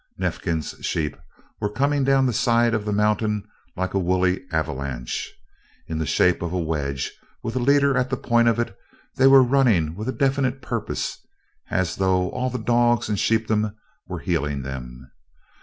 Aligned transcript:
Neifkins's 0.17 0.83
sheep 0.83 1.15
were 1.59 1.69
coming 1.69 2.03
down 2.03 2.25
the 2.25 2.33
side 2.33 2.73
of 2.73 2.85
the 2.85 2.91
mountain 2.91 3.47
like 3.77 3.93
a 3.93 3.99
woolly 3.99 4.47
avalanche. 4.51 5.31
In 5.85 5.99
the 5.99 6.07
shape 6.07 6.41
of 6.41 6.51
a 6.51 6.57
wedge 6.57 7.13
with 7.43 7.55
a 7.55 7.59
leader 7.59 7.95
at 7.95 8.09
the 8.09 8.17
point 8.17 8.47
of 8.47 8.57
it, 8.57 8.75
they 9.17 9.27
were 9.27 9.43
running 9.43 9.93
with 9.93 10.09
a 10.09 10.11
definite 10.11 10.59
purpose 10.59 11.19
and 11.69 11.81
as 11.81 11.97
though 11.97 12.31
all 12.31 12.49
the 12.49 12.57
dogs 12.57 13.09
in 13.09 13.15
sheepdom 13.15 13.75
were 14.07 14.17
heeling 14.17 14.63
them. 14.63 15.11